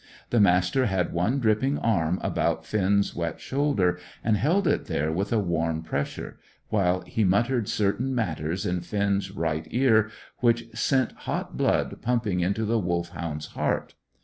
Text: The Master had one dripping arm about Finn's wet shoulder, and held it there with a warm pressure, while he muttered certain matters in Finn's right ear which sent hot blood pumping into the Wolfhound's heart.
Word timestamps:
The 0.31 0.39
Master 0.39 0.87
had 0.87 1.13
one 1.13 1.39
dripping 1.39 1.77
arm 1.77 2.19
about 2.23 2.65
Finn's 2.65 3.13
wet 3.13 3.39
shoulder, 3.39 3.99
and 4.23 4.35
held 4.35 4.67
it 4.67 4.85
there 4.85 5.11
with 5.11 5.31
a 5.31 5.37
warm 5.37 5.83
pressure, 5.83 6.39
while 6.69 7.01
he 7.01 7.23
muttered 7.23 7.69
certain 7.69 8.15
matters 8.15 8.65
in 8.65 8.81
Finn's 8.81 9.29
right 9.29 9.67
ear 9.69 10.09
which 10.39 10.67
sent 10.75 11.11
hot 11.29 11.55
blood 11.55 12.01
pumping 12.01 12.39
into 12.39 12.65
the 12.65 12.79
Wolfhound's 12.79 13.49
heart. 13.49 13.93